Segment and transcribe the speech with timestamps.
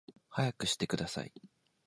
[0.31, 1.31] 速くしてください